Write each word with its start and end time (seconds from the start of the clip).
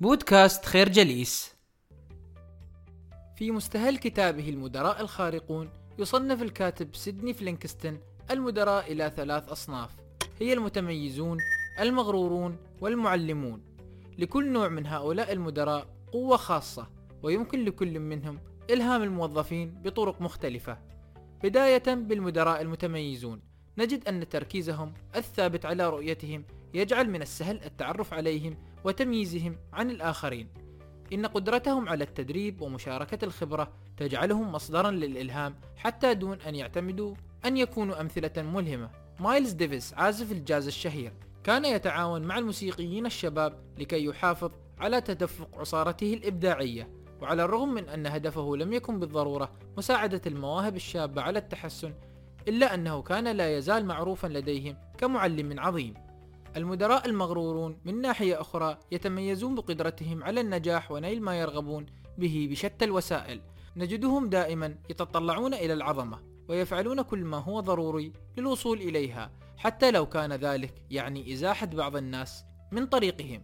بودكاست 0.00 0.64
خير 0.64 0.88
جليس. 0.88 1.54
في 3.36 3.50
مستهل 3.50 3.98
كتابه 3.98 4.48
المدراء 4.48 5.00
الخارقون 5.00 5.70
يصنف 5.98 6.42
الكاتب 6.42 6.94
سيدني 6.94 7.34
فلينكستون 7.34 7.98
المدراء 8.30 8.92
إلى 8.92 9.12
ثلاث 9.16 9.48
أصناف. 9.48 9.90
هي 10.38 10.52
المتميزون 10.52 11.38
المغرورون 11.80 12.56
والمعلمون. 12.80 13.62
لكل 14.18 14.52
نوع 14.52 14.68
من 14.68 14.86
هؤلاء 14.86 15.32
المدراء 15.32 15.86
قوة 16.12 16.36
خاصة 16.36 16.90
ويمكن 17.22 17.64
لكل 17.64 18.00
منهم 18.00 18.40
إلهام 18.70 19.02
الموظفين 19.02 19.82
بطرق 19.82 20.22
مختلفة. 20.22 20.78
بداية 21.42 21.94
بالمدراء 21.94 22.60
المتميزون 22.60 23.40
نجد 23.78 24.08
أن 24.08 24.28
تركيزهم 24.28 24.94
الثابت 25.16 25.66
على 25.66 25.90
رؤيتهم 25.90 26.44
يجعل 26.74 27.10
من 27.10 27.22
السهل 27.22 27.60
التعرف 27.64 28.14
عليهم 28.14 28.56
وتمييزهم 28.84 29.56
عن 29.72 29.90
الآخرين. 29.90 30.48
إن 31.12 31.26
قدرتهم 31.26 31.88
على 31.88 32.04
التدريب 32.04 32.60
ومشاركة 32.62 33.24
الخبرة 33.24 33.72
تجعلهم 33.96 34.52
مصدرا 34.52 34.90
للإلهام 34.90 35.54
حتى 35.76 36.14
دون 36.14 36.40
أن 36.40 36.54
يعتمدوا 36.54 37.14
أن 37.44 37.56
يكونوا 37.56 38.00
أمثلة 38.00 38.42
ملهمة. 38.42 38.90
مايلز 39.20 39.52
ديفيس 39.52 39.94
عازف 39.94 40.32
الجاز 40.32 40.66
الشهير 40.66 41.12
كان 41.44 41.64
يتعاون 41.64 42.22
مع 42.22 42.38
الموسيقيين 42.38 43.06
الشباب 43.06 43.58
لكي 43.78 44.04
يحافظ 44.04 44.50
على 44.78 45.00
تدفق 45.00 45.58
عصارته 45.58 46.14
الإبداعية. 46.14 46.88
وعلى 47.20 47.44
الرغم 47.44 47.74
من 47.74 47.88
أن 47.88 48.06
هدفه 48.06 48.56
لم 48.56 48.72
يكن 48.72 49.00
بالضرورة 49.00 49.52
مساعدة 49.76 50.20
المواهب 50.26 50.76
الشابة 50.76 51.22
على 51.22 51.38
التحسن 51.38 51.94
إلا 52.48 52.74
أنه 52.74 53.02
كان 53.02 53.28
لا 53.36 53.56
يزال 53.56 53.86
معروفا 53.86 54.26
لديهم 54.26 54.76
كمعلم 54.98 55.60
عظيم. 55.60 55.94
المدراء 56.56 57.06
المغرورون 57.06 57.78
من 57.84 58.00
ناحية 58.00 58.40
أخرى 58.40 58.78
يتميزون 58.92 59.54
بقدرتهم 59.54 60.24
على 60.24 60.40
النجاح 60.40 60.92
ونيل 60.92 61.22
ما 61.22 61.40
يرغبون 61.40 61.86
به 62.18 62.48
بشتى 62.50 62.84
الوسائل. 62.84 63.40
نجدهم 63.76 64.28
دائما 64.28 64.74
يتطلعون 64.90 65.54
إلى 65.54 65.72
العظمة 65.72 66.18
ويفعلون 66.48 67.02
كل 67.02 67.24
ما 67.24 67.36
هو 67.36 67.60
ضروري 67.60 68.12
للوصول 68.36 68.78
إليها 68.78 69.30
حتى 69.56 69.90
لو 69.90 70.06
كان 70.06 70.32
ذلك 70.32 70.74
يعني 70.90 71.32
إزاحة 71.32 71.66
بعض 71.66 71.96
الناس 71.96 72.44
من 72.72 72.86
طريقهم 72.86 73.42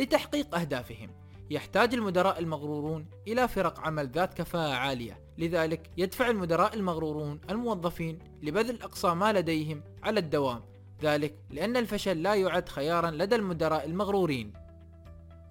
لتحقيق 0.00 0.54
أهدافهم. 0.54 1.10
يحتاج 1.50 1.94
المدراء 1.94 2.38
المغرورون 2.38 3.06
إلى 3.28 3.48
فرق 3.48 3.80
عمل 3.80 4.08
ذات 4.08 4.34
كفاءة 4.34 4.72
عالية 4.72 5.20
لذلك 5.38 5.90
يدفع 5.96 6.30
المدراء 6.30 6.74
المغرورون 6.74 7.40
الموظفين 7.50 8.18
لبذل 8.42 8.82
أقصى 8.82 9.14
ما 9.14 9.32
لديهم 9.32 9.82
على 10.02 10.20
الدوام. 10.20 10.62
ذلك 11.02 11.34
لأن 11.50 11.76
الفشل 11.76 12.22
لا 12.22 12.34
يعد 12.34 12.68
خيارا 12.68 13.10
لدى 13.10 13.36
المدراء 13.36 13.86
المغرورين. 13.86 14.52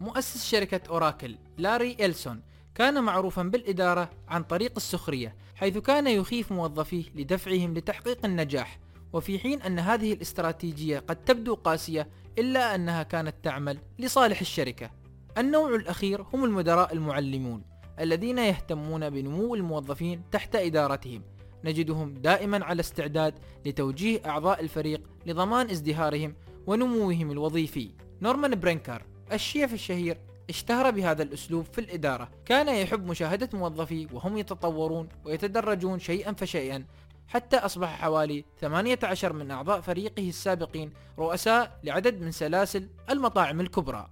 مؤسس 0.01 0.45
شركة 0.45 0.81
أوراكل 0.89 1.35
لاري 1.57 1.97
إلسون 1.99 2.41
كان 2.75 3.03
معروفا 3.03 3.43
بالإدارة 3.43 4.09
عن 4.27 4.43
طريق 4.43 4.71
السخرية 4.77 5.35
حيث 5.55 5.77
كان 5.77 6.07
يخيف 6.07 6.51
موظفيه 6.51 7.03
لدفعهم 7.15 7.73
لتحقيق 7.73 8.25
النجاح 8.25 8.79
وفي 9.13 9.39
حين 9.39 9.61
أن 9.61 9.79
هذه 9.79 10.13
الاستراتيجية 10.13 10.99
قد 10.99 11.15
تبدو 11.15 11.55
قاسية 11.55 12.07
إلا 12.39 12.75
أنها 12.75 13.03
كانت 13.03 13.35
تعمل 13.43 13.79
لصالح 13.99 14.39
الشركة. 14.39 14.91
النوع 15.37 15.75
الأخير 15.75 16.21
هم 16.33 16.45
المدراء 16.45 16.93
المعلمون 16.93 17.61
الذين 17.99 18.37
يهتمون 18.37 19.09
بنمو 19.09 19.55
الموظفين 19.55 20.21
تحت 20.31 20.55
إدارتهم 20.55 21.21
نجدهم 21.63 22.13
دائما 22.13 22.65
على 22.65 22.79
استعداد 22.79 23.33
لتوجيه 23.65 24.21
أعضاء 24.25 24.61
الفريق 24.61 25.01
لضمان 25.25 25.69
ازدهارهم 25.69 26.35
ونموهم 26.67 27.31
الوظيفي. 27.31 27.91
نورمان 28.21 28.59
برينكر 28.59 29.03
الشيف 29.31 29.73
الشهير 29.73 30.17
اشتهر 30.49 30.91
بهذا 30.91 31.23
الأسلوب 31.23 31.65
في 31.65 31.81
الإدارة. 31.81 32.29
كان 32.45 32.67
يحب 32.67 33.05
مشاهدة 33.05 33.49
موظفيه 33.53 34.07
وهم 34.13 34.37
يتطورون 34.37 35.09
ويتدرجون 35.25 35.99
شيئا 35.99 36.33
فشيئا 36.33 36.85
حتى 37.27 37.57
أصبح 37.57 38.01
حوالي 38.01 38.45
18 38.61 39.33
من 39.33 39.51
أعضاء 39.51 39.81
فريقه 39.81 40.29
السابقين 40.29 40.93
رؤساء 41.19 41.79
لعدد 41.83 42.21
من 42.21 42.31
سلاسل 42.31 42.89
المطاعم 43.09 43.61
الكبرى. 43.61 44.09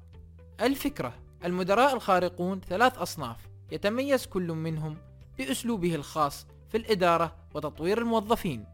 الفكرة 0.62 1.14
المدراء 1.46 1.94
الخارقون 1.94 2.62
ثلاث 2.62 2.98
أصناف 2.98 3.38
يتميز 3.72 4.26
كل 4.26 4.48
منهم 4.48 4.98
بأسلوبه 5.38 5.96
الخاص 5.96 6.48
في 6.70 6.78
الإدارة 6.78 7.36
وتطوير 7.56 7.98
الموظفين. 7.98 8.66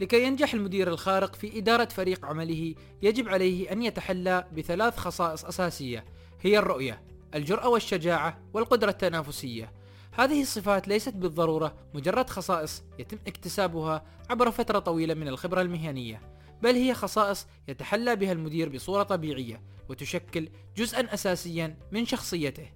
لكي 0.00 0.24
ينجح 0.24 0.54
المدير 0.54 0.88
الخارق 0.88 1.34
في 1.34 1.58
إدارة 1.58 1.84
فريق 1.84 2.26
عمله 2.26 2.74
يجب 3.02 3.28
عليه 3.28 3.72
أن 3.72 3.82
يتحلى 3.82 4.44
بثلاث 4.56 4.96
خصائص 4.96 5.44
أساسية 5.44 6.04
هي 6.40 6.58
الرؤية 6.58 7.02
الجرأة 7.34 7.68
والشجاعة 7.68 8.38
والقدرة 8.54 8.90
التنافسية. 8.90 9.72
هذه 10.12 10.42
الصفات 10.42 10.88
ليست 10.88 11.14
بالضرورة 11.14 11.74
مجرد 11.94 12.30
خصائص 12.30 12.82
يتم 12.98 13.18
اكتسابها 13.26 14.04
عبر 14.30 14.50
فترة 14.50 14.78
طويلة 14.78 15.14
من 15.14 15.28
الخبرة 15.28 15.62
المهنية 15.62 16.20
بل 16.62 16.74
هي 16.74 16.94
خصائص 16.94 17.46
يتحلى 17.68 18.16
بها 18.16 18.32
المدير 18.32 18.68
بصورة 18.68 19.02
طبيعية 19.02 19.62
وتشكل 19.88 20.48
جزءا 20.76 21.14
أساسيا 21.14 21.76
من 21.92 22.06
شخصيته. 22.06 22.66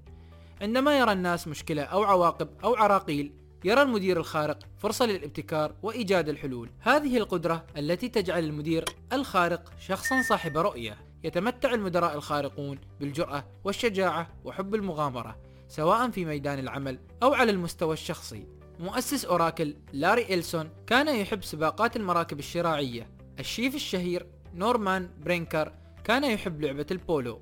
عندما 0.60 0.98
يرى 0.98 1.12
الناس 1.12 1.48
مشكلة 1.48 1.82
أو 1.82 2.04
عواقب 2.04 2.48
أو 2.64 2.74
عراقيل 2.74 3.32
يرى 3.66 3.82
المدير 3.82 4.16
الخارق 4.16 4.58
فرصة 4.78 5.06
للابتكار 5.06 5.74
وإيجاد 5.82 6.28
الحلول. 6.28 6.70
هذه 6.80 7.16
القدرة 7.16 7.66
التي 7.76 8.08
تجعل 8.08 8.44
المدير 8.44 8.84
الخارق 9.12 9.72
شخصا 9.78 10.22
صاحب 10.22 10.58
رؤية. 10.58 10.96
يتمتع 11.24 11.74
المدراء 11.74 12.14
الخارقون 12.16 12.78
بالجرأة 13.00 13.44
والشجاعة 13.64 14.28
وحب 14.44 14.74
المغامرة 14.74 15.36
سواء 15.68 16.10
في 16.10 16.24
ميدان 16.24 16.58
العمل 16.58 16.98
أو 17.22 17.34
على 17.34 17.50
المستوى 17.50 17.92
الشخصي. 17.92 18.46
مؤسس 18.80 19.24
أوراكل 19.24 19.76
لاري 19.92 20.34
إلسون 20.34 20.70
كان 20.86 21.16
يحب 21.16 21.44
سباقات 21.44 21.96
المراكب 21.96 22.38
الشراعية. 22.38 23.10
الشيف 23.38 23.74
الشهير 23.74 24.26
نورمان 24.54 25.10
برينكر 25.24 25.72
كان 26.04 26.24
يحب 26.24 26.60
لعبة 26.60 26.86
البولو 26.90 27.40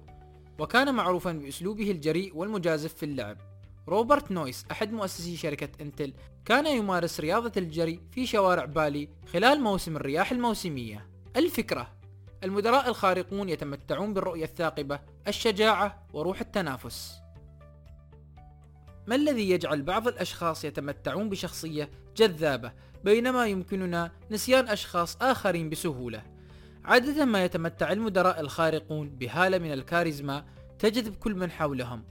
وكان 0.58 0.94
معروفا 0.94 1.32
بأسلوبه 1.32 1.90
الجريء 1.90 2.36
والمجازف 2.36 2.94
في 2.94 3.02
اللعب. 3.02 3.53
روبرت 3.88 4.30
نويس 4.30 4.64
أحد 4.70 4.92
مؤسسي 4.92 5.36
شركة 5.36 5.68
إنتل 5.80 6.12
كان 6.44 6.66
يمارس 6.66 7.20
رياضة 7.20 7.52
الجري 7.56 8.00
في 8.12 8.26
شوارع 8.26 8.64
بالي 8.64 9.08
خلال 9.32 9.60
موسم 9.60 9.96
الرياح 9.96 10.32
الموسمية. 10.32 11.08
الفكرة 11.36 11.90
المدراء 12.44 12.88
الخارقون 12.88 13.48
يتمتعون 13.48 14.14
بالرؤية 14.14 14.44
الثاقبة 14.44 15.00
الشجاعة 15.28 16.06
وروح 16.12 16.40
التنافس. 16.40 17.14
ما 19.06 19.14
الذي 19.14 19.50
يجعل 19.50 19.82
بعض 19.82 20.08
الأشخاص 20.08 20.64
يتمتعون 20.64 21.28
بشخصية 21.28 21.90
جذابة 22.16 22.72
بينما 23.04 23.46
يمكننا 23.46 24.12
نسيان 24.30 24.68
أشخاص 24.68 25.16
آخرين 25.22 25.70
بسهولة؟ 25.70 26.22
عادة 26.84 27.24
ما 27.24 27.44
يتمتع 27.44 27.92
المدراء 27.92 28.40
الخارقون 28.40 29.08
بهالة 29.08 29.58
من 29.58 29.72
الكاريزما 29.72 30.44
تجذب 30.78 31.14
كل 31.14 31.34
من 31.34 31.50
حولهم. 31.50 32.04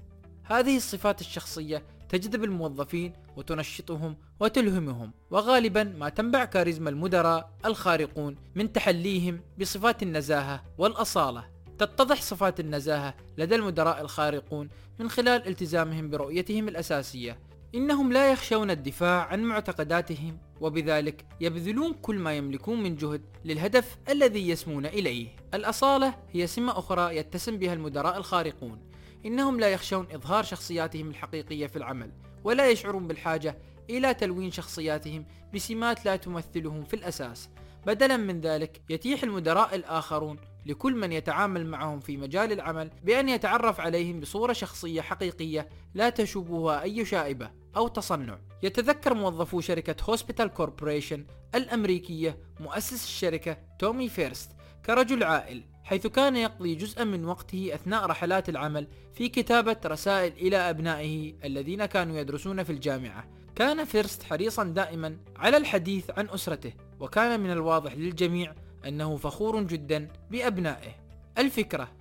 هذه 0.43 0.77
الصفات 0.77 1.21
الشخصية 1.21 1.83
تجذب 2.09 2.43
الموظفين 2.43 3.13
وتنشطهم 3.37 4.17
وتلهمهم 4.39 5.11
وغالبا 5.31 5.83
ما 5.83 6.09
تنبع 6.09 6.45
كاريزما 6.45 6.89
المدراء 6.89 7.53
الخارقون 7.65 8.35
من 8.55 8.73
تحليهم 8.73 9.41
بصفات 9.59 10.03
النزاهة 10.03 10.63
والأصالة. 10.77 11.43
تتضح 11.77 12.21
صفات 12.21 12.59
النزاهة 12.59 13.13
لدى 13.37 13.55
المدراء 13.55 14.01
الخارقون 14.01 14.69
من 14.99 15.09
خلال 15.09 15.47
التزامهم 15.47 16.09
برؤيتهم 16.09 16.67
الأساسية. 16.67 17.39
إنهم 17.75 18.13
لا 18.13 18.31
يخشون 18.31 18.71
الدفاع 18.71 19.25
عن 19.27 19.43
معتقداتهم 19.43 20.37
وبذلك 20.61 21.25
يبذلون 21.41 21.93
كل 21.93 22.15
ما 22.15 22.33
يملكون 22.33 22.83
من 22.83 22.95
جهد 22.95 23.21
للهدف 23.45 23.97
الذي 24.09 24.49
يسمون 24.49 24.85
إليه. 24.85 25.27
الأصالة 25.53 26.15
هي 26.31 26.47
سمة 26.47 26.79
أخرى 26.79 27.17
يتسم 27.17 27.57
بها 27.57 27.73
المدراء 27.73 28.17
الخارقون. 28.17 28.92
إنهم 29.25 29.59
لا 29.59 29.69
يخشون 29.69 30.07
إظهار 30.11 30.43
شخصياتهم 30.43 31.09
الحقيقية 31.09 31.67
في 31.67 31.75
العمل 31.75 32.11
ولا 32.43 32.69
يشعرون 32.69 33.07
بالحاجة 33.07 33.57
إلى 33.89 34.13
تلوين 34.13 34.51
شخصياتهم 34.51 35.25
بسمات 35.53 36.05
لا 36.05 36.15
تمثلهم 36.15 36.83
في 36.83 36.95
الأساس. 36.95 37.49
بدلا 37.85 38.17
من 38.17 38.41
ذلك 38.41 38.81
يتيح 38.89 39.23
المدراء 39.23 39.75
الخارقون 39.75 40.37
لكل 40.65 40.95
من 40.95 41.11
يتعامل 41.11 41.65
معهم 41.65 41.99
في 41.99 42.17
مجال 42.17 42.51
العمل 42.51 42.89
بأن 43.03 43.29
يتعرف 43.29 43.79
عليهم 43.79 44.19
بصورة 44.19 44.53
شخصية 44.53 45.01
حقيقية 45.01 45.69
لا 45.93 46.09
تشوبها 46.09 46.81
أي 46.81 47.05
شائبة 47.05 47.51
أو 47.75 47.87
تصنع. 47.87 48.39
يتذكر 48.63 49.13
موظفو 49.13 49.61
شركة 49.61 49.95
هوسبيتال 50.03 50.47
كوربوريشن 50.47 51.25
الأمريكية 51.55 52.37
مؤسس 52.59 53.03
الشركة 53.03 53.57
تومي 53.79 54.09
فيرست 54.09 54.49
كرجل 54.85 55.23
عائلة. 55.23 55.72
حيث 55.83 56.07
كان 56.07 56.35
يقضي 56.35 56.75
جزءا 56.75 57.03
من 57.03 57.25
وقته 57.25 57.71
أثناء 57.73 58.05
رحلات 58.05 58.49
العمل 58.49 58.87
في 59.13 59.29
كتابة 59.29 59.75
رسائل 59.85 60.33
إلى 60.33 60.57
أبنائه 60.57 61.33
الذين 61.43 61.85
كانوا 61.85 62.17
يدرسون 62.17 62.63
في 62.63 62.69
الجامعة. 62.69 63.25
كان 63.55 63.85
فيرست 63.85 64.23
حريصا 64.23 64.63
دائما 64.63 65.17
على 65.35 65.57
الحديث 65.57 66.09
عن 66.17 66.29
أسرته 66.29 66.73
وكان 66.99 67.39
من 67.39 67.51
الواضح 67.51 67.93
للجميع 67.93 68.53
أنه 68.87 69.17
فخور 69.17 69.63
جدا 69.63 70.07
بأبنائه. 70.31 70.91
الفكرة 71.37 71.91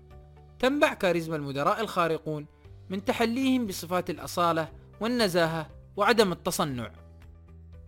تنبع 0.58 0.94
كاريزما 0.94 1.36
المدراء 1.36 1.80
الخارقون 1.80 2.46
من 2.90 3.04
تحليهم 3.04 3.66
بصفات 3.66 4.10
الأصالة 4.10 4.68
والنزاهة 5.00 5.70
وعدم 5.96 6.32
التصنع. 6.32 6.90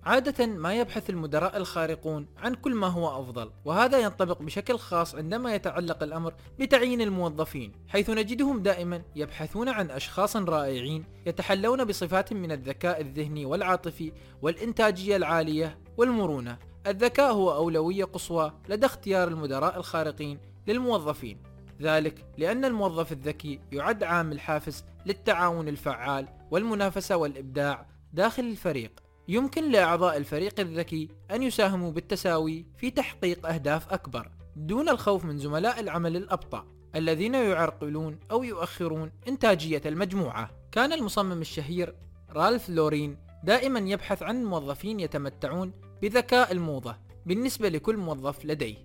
عادة 0.07 0.47
ما 0.47 0.75
يبحث 0.75 1.11
المدراء 1.11 1.57
الخارقون 1.57 2.27
عن 2.37 2.55
كل 2.55 2.75
ما 2.75 2.87
هو 2.87 3.21
أفضل 3.21 3.51
وهذا 3.65 3.99
ينطبق 3.99 4.43
بشكل 4.43 4.79
خاص 4.79 5.15
عندما 5.15 5.55
يتعلق 5.55 6.03
الأمر 6.03 6.35
بتعيين 6.59 7.01
الموظفين 7.01 7.73
حيث 7.89 8.11
نجدهم 8.11 8.63
دائما 8.63 9.03
يبحثون 9.17 9.69
عن 9.69 9.91
أشخاص 9.91 10.37
رائعين 10.37 11.05
يتحلون 11.27 11.85
بصفات 11.85 12.33
من 12.33 12.53
الذكاء 12.53 13.01
الذهني 13.01 13.45
والعاطفي 13.45 14.13
والإنتاجية 14.43 15.17
العالية 15.17 15.79
والمرونة. 15.97 16.59
الذكاء 16.87 17.33
هو 17.33 17.55
أولوية 17.55 18.05
قصوى 18.05 18.53
لدى 18.69 18.87
اختيار 18.87 19.29
المدراء 19.29 19.77
الخارقين 19.77 20.39
للموظفين. 20.67 21.43
ذلك 21.81 22.27
لأن 22.39 22.65
الموظف 22.65 23.13
الذكي 23.13 23.61
يعد 23.73 24.03
عامل 24.03 24.41
حافز 24.41 24.85
للتعاون 25.07 25.69
الفعال 25.69 26.29
والمنافسة 26.51 27.17
والإبداع 27.17 27.87
داخل 28.13 28.43
الفريق. 28.43 29.04
يمكن 29.29 29.71
لأعضاء 29.71 30.17
الفريق 30.17 30.61
الذكي 30.61 31.09
أن 31.31 31.43
يساهموا 31.43 31.93
بالتساوي 31.93 32.67
في 32.77 32.91
تحقيق 32.91 33.47
أهداف 33.47 33.93
أكبر 33.93 34.31
دون 34.57 34.89
الخوف 34.89 35.25
من 35.25 35.39
زملاء 35.39 35.81
العمل 35.81 36.17
الأبطأ 36.17 36.67
الذين 36.97 37.35
يعرقلون 37.35 38.19
أو 38.31 38.43
يؤخرون 38.43 39.11
إنتاجية 39.29 39.83
المجموعة. 39.87 40.51
كان 40.73 40.93
المصمم 40.93 41.41
الشهير 41.41 41.95
رالف 42.31 42.69
لورين 42.69 43.17
دائما 43.45 43.79
يبحث 43.79 44.23
عن 44.23 44.45
موظفين 44.45 45.01
يتمتعون 45.01 45.73
بذكاء 46.03 46.53
الموضة 46.53 46.97
بالنسبة 47.27 47.69
لكل 47.69 47.97
موظف 47.97 48.45
لديه. 48.45 48.77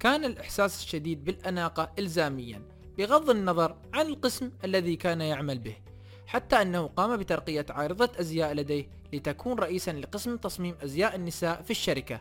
كان 0.00 0.24
الإحساس 0.24 0.82
الشديد 0.82 1.24
بالأناقة 1.24 1.92
إلزاميا 1.98 2.62
بغض 2.98 3.30
النظر 3.30 3.76
عن 3.94 4.06
القسم 4.06 4.50
الذي 4.64 4.96
كان 4.96 5.20
يعمل 5.20 5.58
به. 5.58 5.76
حتى 6.28 6.62
أنه 6.62 6.86
قام 6.86 7.16
بترقية 7.16 7.66
عارضة 7.70 8.10
أزياء 8.20 8.52
لديه 8.52 8.88
لتكون 9.12 9.58
رئيسا 9.58 9.90
لقسم 9.90 10.36
تصميم 10.36 10.74
أزياء 10.82 11.16
النساء 11.16 11.62
في 11.62 11.70
الشركة 11.70 12.20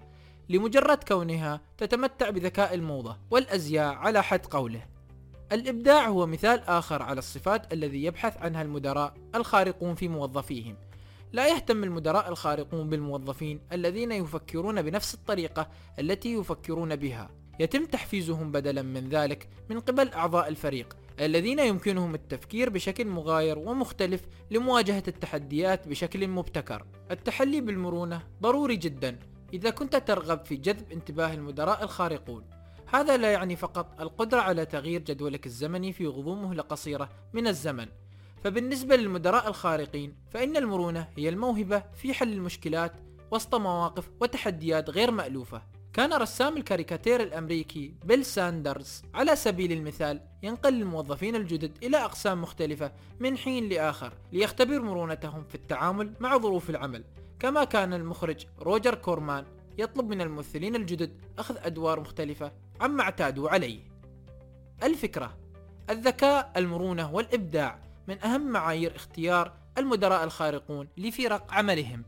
لمجرد 0.49 1.03
كونها 1.03 1.61
تتمتع 1.77 2.29
بذكاء 2.29 2.73
الموضة 2.73 3.17
والأزياء 3.31 3.93
على 3.93 4.23
حد 4.23 4.45
قوله. 4.45 4.85
الإبداع 5.51 6.07
هو 6.07 6.25
مثال 6.25 6.59
آخر 6.59 7.01
على 7.01 7.19
الصفات 7.19 7.73
الذي 7.73 8.03
يبحث 8.03 8.37
عنها 8.37 8.61
المدراء 8.61 9.13
الخارقون 9.35 9.95
في 9.95 10.07
موظفيهم. 10.07 10.77
لا 11.31 11.47
يهتم 11.47 11.83
المدراء 11.83 12.29
الخارقون 12.29 12.89
بالموظفين 12.89 13.59
الذين 13.71 14.11
يفكرون 14.11 14.81
بنفس 14.81 15.13
الطريقة 15.13 15.69
التي 15.99 16.33
يفكرون 16.33 16.95
بها. 16.95 17.29
يتم 17.59 17.85
تحفيزهم 17.85 18.51
بدلا 18.51 18.81
من 18.81 19.09
ذلك 19.09 19.49
من 19.69 19.79
قبل 19.79 20.09
أعضاء 20.09 20.47
الفريق 20.47 20.97
الذين 21.19 21.59
يمكنهم 21.59 22.15
التفكير 22.15 22.69
بشكل 22.69 23.07
مغاير 23.07 23.57
ومختلف 23.59 24.21
لمواجهة 24.51 25.03
التحديات 25.07 25.87
بشكل 25.87 26.27
مبتكر. 26.27 26.85
التحلي 27.11 27.61
بالمرونة 27.61 28.23
ضروري 28.41 28.75
جدا 28.75 29.19
إذا 29.53 29.69
كنت 29.69 29.95
ترغب 29.95 30.45
في 30.45 30.55
جذب 30.55 30.91
انتباه 30.91 31.33
المدراء 31.33 31.83
الخارقون. 31.83 32.43
هذا 32.93 33.17
لا 33.17 33.31
يعني 33.31 33.55
فقط 33.55 34.01
القدرة 34.01 34.39
على 34.39 34.65
تغيير 34.65 35.01
جدولك 35.01 35.45
الزمني 35.45 35.93
في 35.93 36.07
غضون 36.07 36.41
مهلة 36.41 36.63
قصيرة 36.63 37.09
من 37.33 37.47
الزمن. 37.47 37.87
فبالنسبة 38.43 38.95
للمدراء 38.95 39.47
الخارقين 39.47 40.15
فإن 40.29 40.57
المرونة 40.57 41.07
هي 41.17 41.29
الموهبة 41.29 41.83
في 41.95 42.13
حل 42.13 42.33
المشكلات 42.33 42.93
وسط 43.31 43.55
مواقف 43.55 44.09
وتحديات 44.21 44.89
غير 44.89 45.11
مألوفة 45.11 45.61
كان 45.97 46.13
رسام 46.13 46.57
الكاريكاتير 46.57 47.21
الأمريكي 47.23 47.93
بيل 48.05 48.25
ساندرز. 48.25 49.01
على 49.13 49.35
سبيل 49.35 49.71
المثال 49.71 50.21
ينقل 50.43 50.73
الموظفين 50.73 51.35
الجدد 51.35 51.77
إلى 51.83 51.97
أقسام 51.97 52.41
مختلفة 52.41 52.91
من 53.19 53.37
حين 53.37 53.69
لآخر 53.69 54.13
ليختبر 54.31 54.81
مرونتهم 54.81 55.43
في 55.43 55.55
التعامل 55.55 56.13
مع 56.19 56.37
ظروف 56.37 56.69
العمل. 56.69 57.03
كما 57.39 57.63
كان 57.63 57.93
المخرج 57.93 58.45
روجر 58.59 58.95
كورمان 58.95 59.45
يطلب 59.77 60.09
من 60.09 60.21
الممثلين 60.21 60.75
الجدد 60.75 61.21
أخذ 61.39 61.57
أدوار 61.57 61.99
مختلفة 61.99 62.51
عما 62.81 63.03
اعتادوا 63.03 63.49
عليه. 63.49 63.79
الفكرة 64.83 65.37
الذكاء 65.89 66.51
المرونة 66.57 67.13
والإبداع 67.13 67.79
من 68.07 68.23
أهم 68.23 68.51
معايير 68.51 68.95
اختيار 68.95 69.53
المدراء 69.77 70.23
الخارقون 70.23 70.87
لفرق 70.97 71.53
عملهم. 71.53 72.03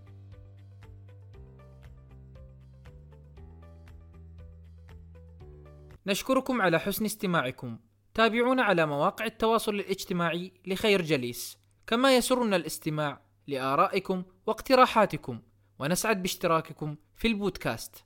نشكركم 6.09 6.61
على 6.61 6.79
حسن 6.79 7.05
استماعكم. 7.05 7.79
تابعونا 8.13 8.63
على 8.63 8.85
مواقع 8.85 9.25
التواصل 9.25 9.75
الاجتماعي 9.75 10.53
لخير 10.67 11.01
جليس. 11.01 11.57
كما 11.87 12.15
يسرنا 12.17 12.55
الاستماع 12.55 13.21
لآرائكم 13.47 14.23
واقتراحاتكم. 14.47 15.41
ونسعد 15.79 16.21
باشتراككم 16.21 16.95
في 17.15 17.27
البودكاست. 17.27 18.05